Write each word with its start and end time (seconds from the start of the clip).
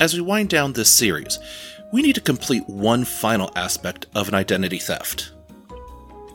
as 0.00 0.14
we 0.14 0.20
wind 0.22 0.48
down 0.48 0.72
this 0.72 0.92
series, 0.92 1.38
we 1.92 2.00
need 2.00 2.14
to 2.14 2.20
complete 2.20 2.66
one 2.66 3.04
final 3.04 3.52
aspect 3.54 4.06
of 4.14 4.28
an 4.28 4.34
identity 4.34 4.78
theft. 4.78 5.32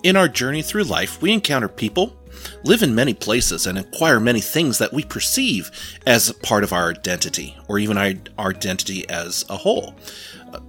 In 0.03 0.15
our 0.15 0.27
journey 0.27 0.61
through 0.61 0.83
life, 0.83 1.19
we 1.19 1.33
encounter 1.33 1.67
people, 1.67 2.15
live 2.63 2.83
in 2.83 2.93
many 2.93 3.15
places, 3.15 3.65
and 3.65 3.77
acquire 3.77 4.19
many 4.19 4.39
things 4.39 4.77
that 4.77 4.93
we 4.93 5.03
perceive 5.03 5.71
as 6.05 6.31
part 6.31 6.63
of 6.63 6.71
our 6.71 6.91
identity, 6.91 7.57
or 7.67 7.79
even 7.79 7.97
our 7.97 8.13
identity 8.47 9.09
as 9.09 9.43
a 9.49 9.57
whole. 9.57 9.95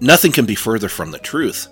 Nothing 0.00 0.32
can 0.32 0.46
be 0.46 0.54
further 0.54 0.88
from 0.88 1.10
the 1.10 1.18
truth. 1.18 1.68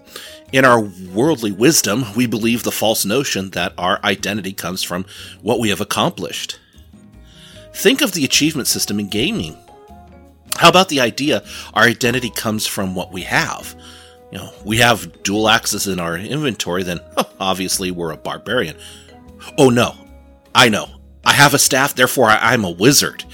In 0.53 0.67
our 0.67 0.81
worldly 0.81 1.53
wisdom, 1.53 2.05
we 2.15 2.27
believe 2.27 2.63
the 2.63 2.71
false 2.71 3.07
notion 3.07 3.51
that 3.51 3.73
our 3.79 3.99
identity 4.05 4.53
comes 4.53 4.83
from 4.83 5.07
what 5.41 5.59
we 5.59 5.71
have 5.71 5.81
accomplished. 5.81 6.61
Think 7.73 8.03
of 8.03 8.13
the 8.13 8.27
achievement 8.27 8.69
system 8.69 9.01
in 9.01 9.09
gaming. 9.09 9.57
How 10.57 10.69
about 10.69 10.89
the 10.89 11.01
idea 11.01 11.45
our 11.75 11.85
identity 11.85 12.31
comes 12.31 12.67
from 12.67 12.95
what 12.95 13.13
we 13.13 13.23
have? 13.23 13.75
You 14.31 14.39
know, 14.39 14.53
we 14.65 14.79
have 14.79 15.23
dual 15.23 15.49
axes 15.49 15.87
in 15.87 16.01
our 16.01 16.17
inventory, 16.17 16.83
then 16.83 17.01
obviously 17.41 17.91
we're 17.91 18.13
a 18.13 18.17
barbarian. 18.17 18.77
Oh 19.59 19.71
no, 19.71 19.95
I 20.55 20.69
know. 20.69 20.89
I 21.25 21.33
have 21.33 21.55
a 21.55 21.59
staff, 21.59 21.95
therefore 21.95 22.29
I'm 22.29 22.65
a 22.65 22.71
wizard. 22.71 23.25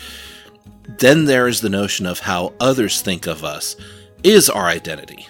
Then 0.99 1.25
there 1.25 1.47
is 1.49 1.61
the 1.61 1.69
notion 1.69 2.07
of 2.07 2.21
how 2.21 2.55
others 2.61 3.01
think 3.01 3.27
of 3.27 3.45
us 3.45 3.77
is 4.23 4.51
our 4.51 4.67
identity. 4.67 5.27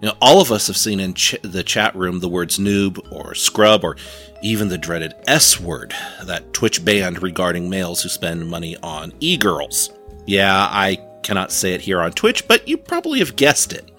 You 0.00 0.08
know, 0.08 0.16
all 0.20 0.40
of 0.42 0.52
us 0.52 0.66
have 0.66 0.76
seen 0.76 1.00
in 1.00 1.14
ch- 1.14 1.36
the 1.42 1.62
chat 1.62 1.94
room 1.96 2.20
the 2.20 2.28
words 2.28 2.58
noob 2.58 3.00
or 3.10 3.34
scrub 3.34 3.82
or 3.82 3.96
even 4.42 4.68
the 4.68 4.76
dreaded 4.76 5.14
S 5.26 5.58
word, 5.58 5.94
that 6.24 6.52
Twitch 6.52 6.84
banned 6.84 7.22
regarding 7.22 7.70
males 7.70 8.02
who 8.02 8.08
spend 8.10 8.48
money 8.48 8.76
on 8.82 9.14
e 9.20 9.36
girls. 9.38 9.90
Yeah, 10.26 10.68
I 10.70 10.98
cannot 11.22 11.52
say 11.52 11.72
it 11.72 11.80
here 11.80 12.00
on 12.00 12.12
Twitch, 12.12 12.46
but 12.48 12.66
you 12.68 12.76
probably 12.76 13.20
have 13.20 13.36
guessed 13.36 13.72
it. 13.72 13.90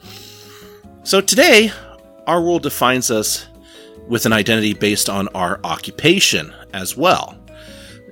So 1.04 1.22
today, 1.22 1.72
our 2.26 2.42
world 2.42 2.64
defines 2.64 3.10
us 3.10 3.48
with 4.08 4.26
an 4.26 4.34
identity 4.34 4.74
based 4.74 5.10
on 5.10 5.28
our 5.30 5.60
occupation 5.64 6.54
as 6.74 6.96
well. 6.98 7.38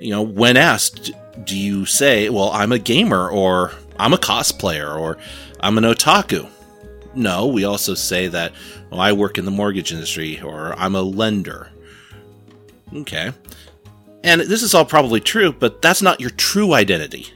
You 0.00 0.10
know, 0.10 0.22
when 0.22 0.56
asked, 0.56 1.10
do 1.44 1.56
you 1.56 1.86
say, 1.86 2.28
well, 2.28 2.50
I'm 2.50 2.72
a 2.72 2.78
gamer, 2.78 3.28
or 3.30 3.72
I'm 3.98 4.12
a 4.12 4.18
cosplayer, 4.18 4.98
or 4.98 5.18
I'm 5.60 5.78
an 5.78 5.84
otaku? 5.84 6.48
No, 7.14 7.46
we 7.46 7.64
also 7.64 7.94
say 7.94 8.28
that, 8.28 8.52
well, 8.90 9.00
I 9.00 9.12
work 9.12 9.38
in 9.38 9.44
the 9.46 9.50
mortgage 9.50 9.92
industry, 9.92 10.40
or 10.40 10.74
I'm 10.78 10.94
a 10.94 11.02
lender. 11.02 11.70
Okay. 12.94 13.32
And 14.22 14.40
this 14.42 14.62
is 14.62 14.74
all 14.74 14.84
probably 14.84 15.20
true, 15.20 15.52
but 15.52 15.80
that's 15.80 16.02
not 16.02 16.20
your 16.20 16.30
true 16.30 16.74
identity. 16.74 17.32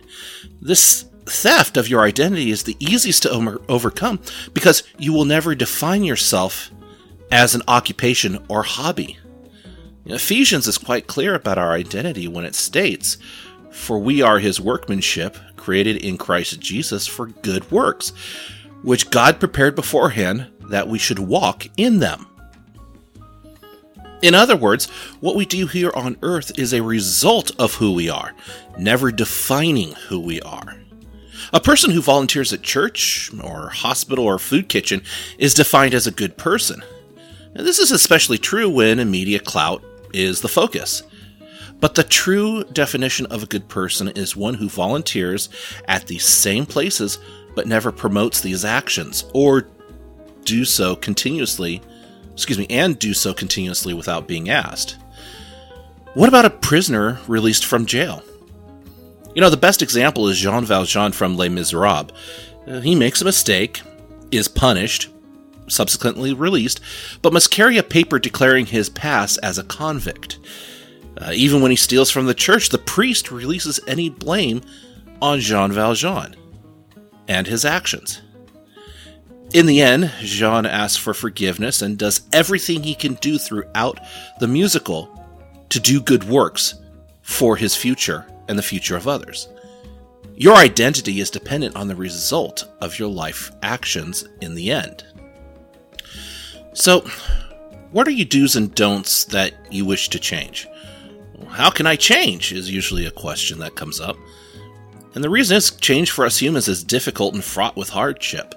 This 0.60 1.06
theft 1.26 1.76
of 1.76 1.88
your 1.88 2.02
identity 2.02 2.50
is 2.50 2.64
the 2.64 2.76
easiest 2.80 3.22
to 3.22 3.30
over- 3.30 3.60
overcome 3.68 4.20
because 4.52 4.82
you 4.98 5.12
will 5.12 5.24
never 5.24 5.54
define 5.54 6.04
yourself 6.04 6.70
as 7.30 7.54
an 7.54 7.62
occupation 7.68 8.44
or 8.48 8.62
hobby. 8.62 9.18
Ephesians 10.04 10.66
is 10.66 10.78
quite 10.78 11.06
clear 11.06 11.34
about 11.34 11.58
our 11.58 11.72
identity 11.72 12.26
when 12.26 12.44
it 12.44 12.54
states, 12.54 13.16
For 13.70 13.98
we 13.98 14.22
are 14.22 14.38
his 14.38 14.60
workmanship, 14.60 15.36
created 15.56 15.98
in 15.98 16.18
Christ 16.18 16.58
Jesus 16.58 17.06
for 17.06 17.26
good 17.26 17.70
works, 17.70 18.12
which 18.82 19.10
God 19.10 19.38
prepared 19.38 19.76
beforehand 19.76 20.48
that 20.62 20.88
we 20.88 20.98
should 20.98 21.18
walk 21.18 21.66
in 21.76 21.98
them. 22.00 22.26
In 24.22 24.34
other 24.34 24.56
words, 24.56 24.86
what 25.20 25.36
we 25.36 25.46
do 25.46 25.66
here 25.66 25.92
on 25.94 26.16
earth 26.22 26.58
is 26.58 26.72
a 26.72 26.82
result 26.82 27.52
of 27.58 27.74
who 27.74 27.92
we 27.92 28.10
are, 28.10 28.34
never 28.78 29.10
defining 29.10 29.92
who 29.92 30.20
we 30.20 30.40
are. 30.42 30.76
A 31.52 31.60
person 31.60 31.90
who 31.90 32.02
volunteers 32.02 32.52
at 32.52 32.62
church, 32.62 33.30
or 33.42 33.70
hospital, 33.70 34.24
or 34.24 34.38
food 34.38 34.68
kitchen 34.68 35.02
is 35.38 35.54
defined 35.54 35.94
as 35.94 36.06
a 36.06 36.12
good 36.12 36.36
person. 36.36 36.82
And 37.54 37.66
this 37.66 37.78
is 37.78 37.90
especially 37.90 38.38
true 38.38 38.68
when 38.68 38.98
immediate 38.98 39.44
clout 39.44 39.82
is 40.12 40.42
the 40.42 40.48
focus. 40.48 41.02
But 41.80 41.94
the 41.94 42.04
true 42.04 42.62
definition 42.64 43.26
of 43.26 43.42
a 43.42 43.46
good 43.46 43.68
person 43.68 44.08
is 44.08 44.36
one 44.36 44.54
who 44.54 44.68
volunteers 44.68 45.48
at 45.88 46.06
the 46.06 46.18
same 46.18 46.66
places 46.66 47.18
but 47.54 47.66
never 47.66 47.90
promotes 47.90 48.40
these 48.40 48.64
actions 48.64 49.24
or 49.32 49.66
do 50.44 50.64
so 50.64 50.94
continuously, 50.94 51.82
excuse 52.32 52.58
me, 52.58 52.66
and 52.70 52.98
do 52.98 53.14
so 53.14 53.34
continuously 53.34 53.94
without 53.94 54.26
being 54.26 54.48
asked. 54.48 54.96
What 56.14 56.28
about 56.28 56.44
a 56.44 56.50
prisoner 56.50 57.20
released 57.28 57.64
from 57.64 57.86
jail? 57.86 58.22
You 59.34 59.40
know, 59.40 59.50
the 59.50 59.56
best 59.56 59.80
example 59.80 60.28
is 60.28 60.38
Jean 60.38 60.64
Valjean 60.64 61.12
from 61.12 61.36
Les 61.36 61.48
Miserables. 61.48 62.10
Uh, 62.66 62.80
he 62.80 62.94
makes 62.94 63.22
a 63.22 63.24
mistake, 63.24 63.80
is 64.30 64.48
punished, 64.48 65.08
subsequently 65.68 66.32
released, 66.32 66.80
but 67.22 67.32
must 67.32 67.50
carry 67.50 67.78
a 67.78 67.82
paper 67.82 68.18
declaring 68.18 68.66
his 68.66 68.88
pass 68.88 69.38
as 69.38 69.56
a 69.56 69.64
convict. 69.64 70.38
Uh, 71.16 71.30
even 71.32 71.60
when 71.60 71.70
he 71.70 71.76
steals 71.76 72.10
from 72.10 72.26
the 72.26 72.34
church, 72.34 72.70
the 72.70 72.78
priest 72.78 73.30
releases 73.30 73.78
any 73.86 74.08
blame 74.08 74.62
on 75.22 75.38
Jean 75.38 75.70
Valjean 75.70 76.34
and 77.28 77.46
his 77.46 77.64
actions. 77.64 78.20
In 79.52 79.66
the 79.66 79.82
end, 79.82 80.12
Jean 80.20 80.64
asks 80.64 80.96
for 80.96 81.12
forgiveness 81.12 81.82
and 81.82 81.98
does 81.98 82.22
everything 82.32 82.82
he 82.82 82.94
can 82.94 83.14
do 83.14 83.36
throughout 83.36 83.98
the 84.38 84.46
musical 84.46 85.08
to 85.70 85.80
do 85.80 86.00
good 86.00 86.24
works 86.24 86.76
for 87.22 87.56
his 87.56 87.74
future 87.74 88.26
and 88.48 88.56
the 88.56 88.62
future 88.62 88.96
of 88.96 89.08
others. 89.08 89.48
Your 90.36 90.54
identity 90.54 91.20
is 91.20 91.30
dependent 91.30 91.74
on 91.74 91.88
the 91.88 91.96
result 91.96 92.64
of 92.80 92.98
your 92.98 93.08
life 93.08 93.50
actions 93.62 94.24
in 94.40 94.54
the 94.54 94.70
end. 94.70 95.04
So, 96.72 97.00
what 97.90 98.06
are 98.06 98.12
your 98.12 98.26
do's 98.26 98.54
and 98.54 98.72
don'ts 98.74 99.24
that 99.26 99.52
you 99.70 99.84
wish 99.84 100.08
to 100.10 100.20
change? 100.20 100.68
How 101.48 101.70
can 101.70 101.86
I 101.86 101.96
change? 101.96 102.52
is 102.52 102.70
usually 102.70 103.04
a 103.04 103.10
question 103.10 103.58
that 103.58 103.74
comes 103.74 104.00
up. 104.00 104.16
And 105.14 105.24
the 105.24 105.30
reason 105.30 105.56
is 105.56 105.72
change 105.72 106.12
for 106.12 106.24
us 106.24 106.38
humans 106.38 106.68
is 106.68 106.84
difficult 106.84 107.34
and 107.34 107.42
fraught 107.42 107.76
with 107.76 107.88
hardship. 107.88 108.54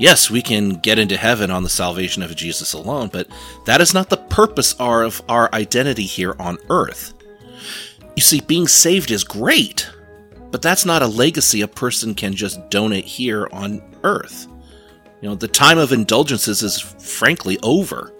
Yes, 0.00 0.30
we 0.30 0.40
can 0.40 0.70
get 0.76 0.98
into 0.98 1.18
heaven 1.18 1.50
on 1.50 1.62
the 1.62 1.68
salvation 1.68 2.22
of 2.22 2.34
Jesus 2.34 2.72
alone, 2.72 3.10
but 3.12 3.28
that 3.66 3.82
is 3.82 3.92
not 3.92 4.08
the 4.08 4.16
purpose 4.16 4.74
of 4.78 5.20
our 5.28 5.54
identity 5.54 6.04
here 6.04 6.34
on 6.38 6.56
earth. 6.70 7.12
You 8.16 8.22
see, 8.22 8.40
being 8.40 8.66
saved 8.66 9.10
is 9.10 9.24
great, 9.24 9.90
but 10.50 10.62
that's 10.62 10.86
not 10.86 11.02
a 11.02 11.06
legacy 11.06 11.60
a 11.60 11.68
person 11.68 12.14
can 12.14 12.32
just 12.32 12.70
donate 12.70 13.04
here 13.04 13.46
on 13.52 13.82
earth. 14.02 14.46
You 15.20 15.28
know, 15.28 15.34
the 15.34 15.48
time 15.48 15.76
of 15.76 15.92
indulgences 15.92 16.62
is 16.62 16.80
frankly 16.80 17.58
over. 17.62 18.10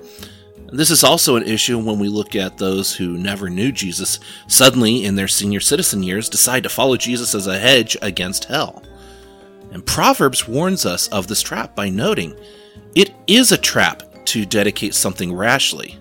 This 0.71 0.91
is 0.91 1.03
also 1.03 1.37
an 1.37 1.45
issue 1.45 1.79
when 1.79 1.99
we 1.99 2.09
look 2.09 2.37
at 2.37 2.59
those 2.59 2.95
who 2.95 3.17
never 3.17 3.49
knew 3.49 3.73
Jesus 3.73 4.21
suddenly, 4.49 5.07
in 5.07 5.15
their 5.15 5.29
senior 5.29 5.61
citizen 5.61 6.03
years, 6.03 6.29
decide 6.29 6.63
to 6.65 6.69
follow 6.69 6.99
Jesus 6.99 7.35
as 7.35 7.47
a 7.47 7.59
hedge 7.59 7.97
against 8.03 8.45
hell. 8.45 8.83
And 9.71 9.85
Proverbs 9.87 10.49
warns 10.49 10.85
us 10.85 11.09
of 11.09 11.27
this 11.27 11.43
trap 11.43 11.75
by 11.75 11.89
noting 11.89 12.39
it 12.95 13.13
is 13.27 13.53
a 13.53 13.57
trap 13.57 14.03
to 14.27 14.45
dedicate 14.45 14.95
something 14.95 15.33
rashly, 15.33 15.99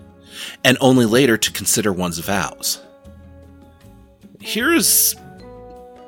and 0.64 0.76
only 0.80 1.06
later 1.06 1.36
to 1.36 1.52
consider 1.52 1.92
one's 1.92 2.18
vows. 2.18 2.80
Here's 4.40 5.14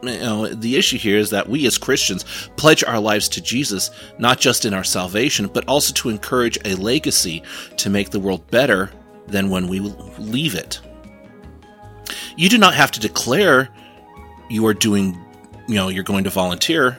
you 0.02 0.18
know, 0.18 0.48
the 0.48 0.76
issue 0.76 0.98
here 0.98 1.18
is 1.18 1.30
that 1.30 1.48
we 1.48 1.66
as 1.66 1.78
Christians 1.78 2.24
pledge 2.56 2.82
our 2.82 2.98
lives 2.98 3.28
to 3.30 3.40
Jesus, 3.40 3.90
not 4.18 4.40
just 4.40 4.64
in 4.64 4.74
our 4.74 4.84
salvation, 4.84 5.46
but 5.46 5.66
also 5.68 5.92
to 5.94 6.08
encourage 6.08 6.58
a 6.64 6.74
legacy 6.74 7.42
to 7.76 7.88
make 7.90 8.10
the 8.10 8.18
world 8.18 8.48
better 8.50 8.90
than 9.28 9.48
when 9.48 9.68
we 9.68 9.78
leave 10.18 10.54
it. 10.54 10.80
You 12.36 12.48
do 12.48 12.58
not 12.58 12.74
have 12.74 12.90
to 12.92 13.00
declare 13.00 13.68
you 14.50 14.66
are 14.66 14.74
doing, 14.74 15.16
you 15.68 15.76
know, 15.76 15.88
you're 15.88 16.02
going 16.02 16.24
to 16.24 16.30
volunteer, 16.30 16.98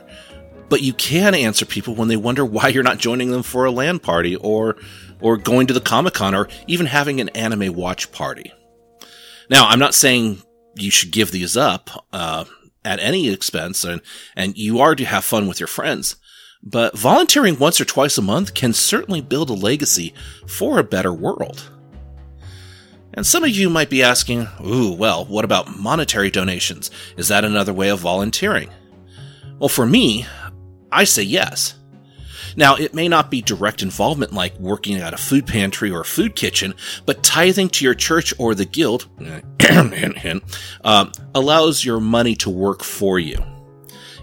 but 0.70 0.82
you 0.82 0.94
can 0.94 1.36
answer 1.36 1.66
people 1.66 1.96
when 1.96 2.08
they 2.08 2.18
wonder 2.18 2.46
why 2.46 2.70
you're 2.70 2.84
not 2.84 2.98
joining 2.98 3.32
them 3.32 3.44
for 3.44 3.66
a 3.66 3.72
LAN 3.72 4.00
party 4.00 4.36
or 4.36 4.78
or 5.20 5.38
going 5.38 5.68
to 5.68 5.74
the 5.74 5.80
Comic 5.82 6.16
Con 6.16 6.36
or 6.36 6.50
even 6.68 6.86
having 6.86 7.22
an 7.22 7.30
anime 7.30 7.74
watch 7.74 8.12
party. 8.12 8.52
Now, 9.50 9.68
I'm 9.68 9.80
not 9.80 9.94
saying 9.94 10.42
you 10.76 10.92
should 10.92 11.12
give 11.12 11.32
these 11.32 11.56
up. 11.56 11.90
Uh, 12.12 12.46
at 12.86 13.00
any 13.00 13.30
expense 13.30 13.84
and, 13.84 14.02
and 14.36 14.58
you 14.58 14.80
are 14.80 14.96
to 14.96 15.06
have 15.06 15.24
fun 15.24 15.48
with 15.48 15.60
your 15.60 15.68
friends. 15.68 16.16
But 16.62 16.98
volunteering 16.98 17.60
once 17.60 17.82
or 17.82 17.86
twice 17.86 18.18
a 18.18 18.22
month 18.22 18.54
can 18.54 18.74
certainly 18.74 19.22
build 19.22 19.50
a 19.50 19.54
legacy 19.54 20.14
for 20.48 20.80
a 20.80 20.84
better 20.84 21.14
world. 21.14 21.70
And 23.14 23.28
some 23.28 23.44
of 23.44 23.50
you 23.50 23.70
might 23.70 23.90
be 23.90 24.02
asking, 24.02 24.48
ooh, 24.66 24.94
well, 24.94 25.26
what 25.26 25.46
about 25.46 25.78
monetary 25.78 26.32
donations? 26.32 26.90
Is 27.16 27.28
that 27.28 27.46
another 27.46 27.74
way 27.74 27.90
of 27.90 28.00
volunteering? 28.00 28.70
Well, 29.60 29.70
for 29.70 29.86
me, 29.86 30.26
I 30.94 31.04
say 31.06 31.24
yes. 31.24 31.76
Now, 32.56 32.76
it 32.76 32.94
may 32.94 33.08
not 33.08 33.32
be 33.32 33.42
direct 33.42 33.82
involvement 33.82 34.34
like 34.34 34.58
working 34.60 34.98
at 34.98 35.14
a 35.14 35.18
food 35.18 35.48
pantry 35.48 35.90
or 35.90 36.02
a 36.02 36.06
food 36.06 36.36
kitchen, 36.36 36.76
but 37.06 37.24
tithing 37.24 37.70
to 37.70 37.86
your 37.86 37.96
church 37.96 38.34
or 38.38 38.54
the 38.54 38.66
guild 38.66 39.08
uh, 40.84 41.12
allows 41.34 41.84
your 41.84 42.00
money 42.00 42.36
to 42.36 42.50
work 42.50 42.84
for 42.84 43.18
you. 43.18 43.44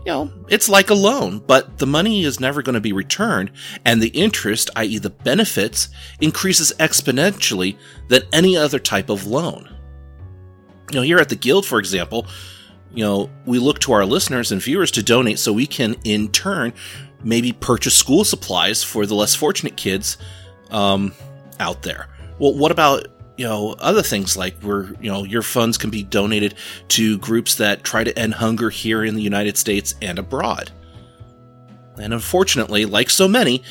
you 0.07 0.13
know, 0.13 0.31
it's 0.49 0.69
like 0.69 0.91
a 0.91 0.95
loan, 0.95 1.41
but 1.41 1.79
the 1.79 1.87
money 1.87 2.23
is 2.23 2.39
never 2.39 2.63
going 2.63 2.75
to 2.75 2.81
be 2.81 2.93
returned, 2.93 3.51
and 3.85 4.01
the 4.01 4.09
interest, 4.09 4.71
i.e., 4.77 4.99
the 4.99 5.11
benefits, 5.11 5.89
increases 6.21 6.73
exponentially 6.79 7.77
than 8.09 8.23
any 8.33 8.57
other 8.57 8.79
type 8.79 9.11
of 9.11 9.27
loan. 9.27 9.69
You 10.91 10.97
know, 10.97 11.03
here 11.03 11.19
at 11.19 11.29
the 11.29 11.37
Guild, 11.37 11.67
for 11.67 11.79
example, 11.79 12.27
you 12.93 13.05
know, 13.05 13.31
we 13.47 13.59
look 13.59 13.79
to 13.81 13.93
our 13.93 14.05
listeners 14.05 14.53
and 14.53 14.63
viewers 14.63 14.91
to 14.93 15.03
donate 15.03 15.39
so 15.39 15.53
we 15.53 15.67
can, 15.67 15.97
in 16.05 16.31
turn, 16.31 16.73
maybe 17.23 17.53
purchase 17.53 17.95
school 17.95 18.25
supplies 18.25 18.83
for 18.83 19.07
the 19.07 19.15
less 19.15 19.35
fortunate 19.35 19.77
kids 19.77 20.19
um, 20.71 21.13
out 21.59 21.83
there. 21.83 22.09
Well, 22.39 22.55
what 22.55 22.73
about 22.73 23.07
you 23.37 23.47
know 23.47 23.75
other 23.79 24.03
things 24.03 24.37
like 24.37 24.61
where 24.61 24.93
you 25.01 25.11
know 25.11 25.25
your 25.25 25.41
funds 25.41 25.79
can 25.79 25.89
be 25.89 26.03
donated 26.03 26.55
to 26.89 27.17
groups 27.19 27.55
that 27.55 27.85
try 27.85 28.05
to 28.05 28.19
end 28.19 28.35
hunger 28.35 28.69
here 28.69 29.03
in 29.03 29.15
the 29.15 29.23
United 29.23 29.57
States 29.57 29.95
and 30.03 30.19
abroad. 30.19 30.71
And 31.99 32.13
unfortunately, 32.13 32.85
like 32.85 33.09
so 33.09 33.27
many, 33.27 33.63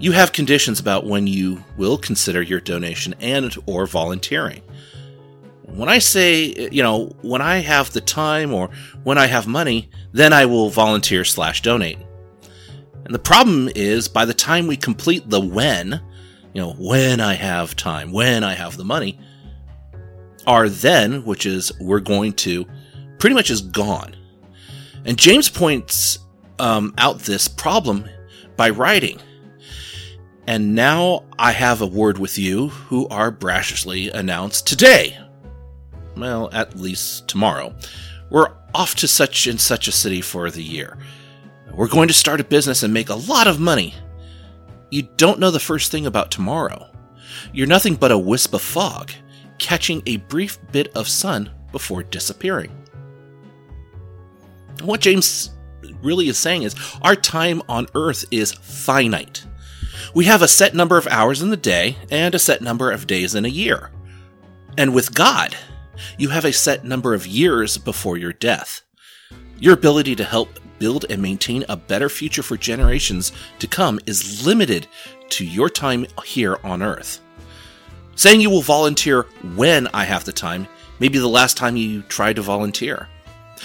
you 0.00 0.10
have 0.10 0.32
conditions 0.32 0.80
about 0.80 1.06
when 1.06 1.28
you 1.28 1.62
will 1.76 1.96
consider 1.96 2.42
your 2.42 2.60
donation 2.60 3.14
and 3.20 3.56
or 3.66 3.86
volunteering. 3.86 4.62
When 5.74 5.88
I 5.88 5.98
say, 5.98 6.68
you 6.70 6.84
know, 6.84 7.06
when 7.22 7.42
I 7.42 7.58
have 7.58 7.92
the 7.92 8.00
time 8.00 8.54
or 8.54 8.70
when 9.02 9.18
I 9.18 9.26
have 9.26 9.48
money, 9.48 9.90
then 10.12 10.32
I 10.32 10.46
will 10.46 10.70
volunteer 10.70 11.24
slash 11.24 11.62
donate. 11.62 11.98
And 13.04 13.12
the 13.12 13.18
problem 13.18 13.68
is 13.74 14.06
by 14.06 14.24
the 14.24 14.34
time 14.34 14.68
we 14.68 14.76
complete 14.76 15.28
the 15.28 15.40
when, 15.40 16.00
you 16.52 16.62
know, 16.62 16.74
when 16.78 17.20
I 17.20 17.34
have 17.34 17.74
time, 17.74 18.12
when 18.12 18.44
I 18.44 18.54
have 18.54 18.76
the 18.76 18.84
money, 18.84 19.18
our 20.46 20.68
then, 20.68 21.24
which 21.24 21.44
is 21.44 21.72
we're 21.80 21.98
going 21.98 22.34
to, 22.34 22.66
pretty 23.18 23.34
much 23.34 23.50
is 23.50 23.60
gone. 23.60 24.14
And 25.04 25.18
James 25.18 25.48
points 25.48 26.20
um, 26.60 26.94
out 26.98 27.18
this 27.18 27.48
problem 27.48 28.08
by 28.56 28.70
writing. 28.70 29.18
And 30.46 30.76
now 30.76 31.24
I 31.36 31.50
have 31.50 31.82
a 31.82 31.86
word 31.86 32.18
with 32.18 32.38
you 32.38 32.68
who 32.68 33.08
are 33.08 33.32
brashly 33.32 34.12
announced 34.14 34.68
today. 34.68 35.18
Well, 36.16 36.48
at 36.52 36.76
least 36.76 37.28
tomorrow. 37.28 37.74
We're 38.30 38.52
off 38.74 38.94
to 38.96 39.08
such 39.08 39.46
and 39.46 39.60
such 39.60 39.88
a 39.88 39.92
city 39.92 40.20
for 40.20 40.50
the 40.50 40.62
year. 40.62 40.96
We're 41.72 41.88
going 41.88 42.08
to 42.08 42.14
start 42.14 42.40
a 42.40 42.44
business 42.44 42.82
and 42.82 42.94
make 42.94 43.08
a 43.08 43.14
lot 43.14 43.46
of 43.46 43.60
money. 43.60 43.94
You 44.90 45.02
don't 45.16 45.40
know 45.40 45.50
the 45.50 45.60
first 45.60 45.90
thing 45.90 46.06
about 46.06 46.30
tomorrow. 46.30 46.88
You're 47.52 47.66
nothing 47.66 47.96
but 47.96 48.12
a 48.12 48.18
wisp 48.18 48.54
of 48.54 48.62
fog, 48.62 49.10
catching 49.58 50.02
a 50.06 50.18
brief 50.18 50.58
bit 50.72 50.94
of 50.96 51.08
sun 51.08 51.50
before 51.72 52.02
disappearing. 52.02 52.70
What 54.82 55.00
James 55.00 55.50
really 56.02 56.28
is 56.28 56.38
saying 56.38 56.62
is 56.62 56.74
our 57.02 57.16
time 57.16 57.62
on 57.68 57.86
earth 57.94 58.24
is 58.30 58.52
finite. 58.52 59.44
We 60.14 60.26
have 60.26 60.42
a 60.42 60.48
set 60.48 60.74
number 60.74 60.96
of 60.98 61.06
hours 61.08 61.42
in 61.42 61.50
the 61.50 61.56
day 61.56 61.96
and 62.10 62.34
a 62.34 62.38
set 62.38 62.62
number 62.62 62.90
of 62.90 63.06
days 63.06 63.34
in 63.34 63.44
a 63.44 63.48
year. 63.48 63.90
And 64.76 64.94
with 64.94 65.14
God, 65.14 65.56
you 66.18 66.28
have 66.30 66.44
a 66.44 66.52
set 66.52 66.84
number 66.84 67.14
of 67.14 67.26
years 67.26 67.78
before 67.78 68.16
your 68.16 68.32
death. 68.32 68.82
Your 69.58 69.74
ability 69.74 70.16
to 70.16 70.24
help 70.24 70.60
build 70.78 71.06
and 71.08 71.22
maintain 71.22 71.64
a 71.68 71.76
better 71.76 72.08
future 72.08 72.42
for 72.42 72.56
generations 72.56 73.32
to 73.58 73.66
come 73.66 74.00
is 74.06 74.46
limited 74.46 74.86
to 75.30 75.44
your 75.44 75.70
time 75.70 76.06
here 76.24 76.58
on 76.64 76.82
Earth. 76.82 77.20
Saying 78.16 78.40
you 78.40 78.50
will 78.50 78.62
volunteer 78.62 79.22
when 79.54 79.88
I 79.88 80.04
have 80.04 80.24
the 80.24 80.32
time 80.32 80.68
may 81.00 81.08
be 81.08 81.18
the 81.18 81.28
last 81.28 81.56
time 81.56 81.76
you 81.76 82.02
try 82.02 82.32
to 82.32 82.42
volunteer. 82.42 83.08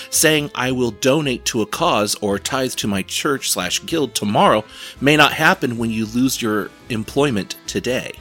Saying 0.10 0.50
I 0.56 0.72
will 0.72 0.92
donate 0.92 1.46
to 1.46 1.62
a 1.62 1.66
cause 1.66 2.16
or 2.22 2.40
tithe 2.40 2.74
to 2.74 2.88
my 2.88 3.04
church 3.04 3.50
slash 3.52 3.86
guild 3.86 4.16
tomorrow 4.16 4.64
may 5.02 5.18
not 5.18 5.34
happen 5.34 5.78
when 5.78 5.92
you 5.92 6.06
lose 6.06 6.42
your 6.42 6.72
employment 6.90 7.56
today. 7.68 8.14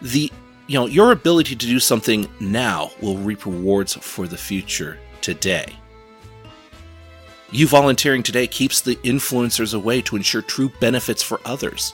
The 0.00 0.32
you 0.70 0.78
know, 0.78 0.86
your 0.86 1.10
ability 1.10 1.56
to 1.56 1.66
do 1.66 1.80
something 1.80 2.28
now 2.38 2.92
will 3.02 3.16
reap 3.16 3.44
rewards 3.44 3.94
for 3.94 4.28
the 4.28 4.36
future 4.36 5.00
today. 5.20 5.66
You 7.50 7.66
volunteering 7.66 8.22
today 8.22 8.46
keeps 8.46 8.80
the 8.80 8.94
influencers 8.98 9.74
away 9.74 10.00
to 10.02 10.14
ensure 10.14 10.42
true 10.42 10.70
benefits 10.78 11.24
for 11.24 11.40
others. 11.44 11.92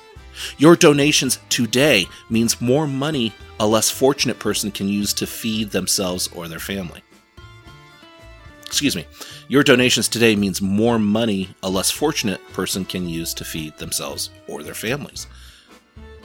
Your 0.58 0.76
donations 0.76 1.38
today 1.48 2.04
means 2.28 2.60
more 2.60 2.86
money 2.86 3.32
a 3.58 3.66
less 3.66 3.88
fortunate 3.88 4.38
person 4.38 4.70
can 4.70 4.88
use 4.88 5.14
to 5.14 5.26
feed 5.26 5.70
themselves 5.70 6.28
or 6.36 6.46
their 6.46 6.58
family. 6.58 7.00
Excuse 8.66 8.94
me. 8.94 9.06
Your 9.48 9.62
donations 9.62 10.06
today 10.06 10.36
means 10.36 10.60
more 10.60 10.98
money 10.98 11.48
a 11.62 11.70
less 11.70 11.90
fortunate 11.90 12.46
person 12.52 12.84
can 12.84 13.08
use 13.08 13.32
to 13.32 13.44
feed 13.44 13.78
themselves 13.78 14.28
or 14.46 14.62
their 14.62 14.74
families. 14.74 15.28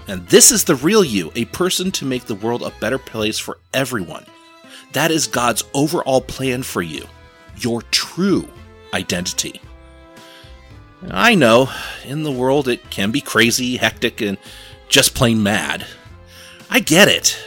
And 0.08 0.28
this 0.28 0.52
is 0.52 0.64
the 0.64 0.76
real 0.76 1.04
you, 1.04 1.32
a 1.36 1.46
person 1.46 1.92
to 1.92 2.06
make 2.06 2.26
the 2.26 2.36
world 2.36 2.64
a 2.64 2.74
better 2.80 2.98
place 2.98 3.40
for 3.40 3.58
everyone. 3.74 4.26
That 4.94 5.12
is 5.12 5.28
God's 5.28 5.64
overall 5.74 6.22
plan 6.22 6.64
for 6.64 6.82
you, 6.82 7.06
your 7.58 7.82
true 7.84 8.48
identity. 8.94 9.62
I 11.10 11.36
know, 11.36 11.70
in 12.06 12.24
the 12.24 12.32
world 12.32 12.68
it 12.68 12.90
can 12.90 13.12
be 13.12 13.22
crazy, 13.22 13.78
hectic, 13.78 14.22
and 14.22 14.38
just 14.90 15.16
plain 15.16 15.42
mad. 15.42 15.86
I 16.70 16.80
get 16.80 17.08
it. 17.08 17.38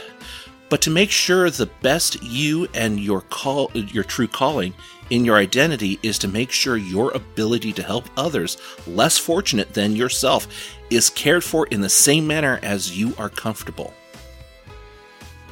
But 0.69 0.81
to 0.81 0.89
make 0.89 1.11
sure 1.11 1.49
the 1.49 1.69
best 1.81 2.23
you 2.23 2.67
and 2.73 2.99
your 2.99 3.21
call 3.21 3.71
your 3.73 4.03
true 4.03 4.27
calling 4.27 4.73
in 5.09 5.23
your 5.23 5.37
identity 5.37 5.99
is 6.01 6.17
to 6.19 6.27
make 6.27 6.51
sure 6.51 6.75
your 6.75 7.11
ability 7.11 7.71
to 7.73 7.83
help 7.83 8.05
others 8.17 8.57
less 8.87 9.17
fortunate 9.17 9.73
than 9.73 9.95
yourself 9.95 10.47
is 10.89 11.11
cared 11.11 11.43
for 11.43 11.67
in 11.67 11.81
the 11.81 11.89
same 11.89 12.25
manner 12.25 12.59
as 12.63 12.97
you 12.97 13.13
are 13.17 13.29
comfortable. 13.29 13.93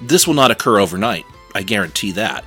This 0.01 0.25
will 0.25 0.33
not 0.33 0.51
occur 0.51 0.79
overnight, 0.79 1.25
I 1.53 1.61
guarantee 1.61 2.11
that. 2.13 2.43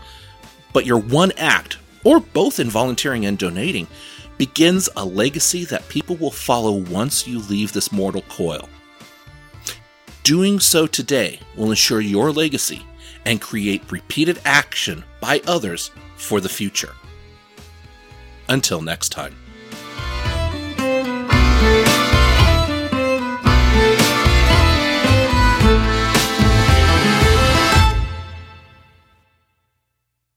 But 0.72 0.86
your 0.86 0.98
one 0.98 1.32
act 1.36 1.78
or 2.06 2.20
both 2.20 2.60
in 2.60 2.70
volunteering 2.70 3.26
and 3.26 3.36
donating, 3.36 3.88
begins 4.38 4.88
a 4.96 5.04
legacy 5.04 5.64
that 5.64 5.88
people 5.88 6.14
will 6.14 6.30
follow 6.30 6.70
once 6.70 7.26
you 7.26 7.40
leave 7.40 7.72
this 7.72 7.90
mortal 7.90 8.22
coil. 8.28 8.68
Doing 10.26 10.58
so 10.58 10.88
today 10.88 11.38
will 11.54 11.70
ensure 11.70 12.00
your 12.00 12.32
legacy 12.32 12.84
and 13.24 13.40
create 13.40 13.92
repeated 13.92 14.40
action 14.44 15.04
by 15.20 15.40
others 15.46 15.92
for 16.16 16.40
the 16.40 16.48
future. 16.48 16.94
Until 18.48 18.82
next 18.82 19.10
time. 19.10 19.36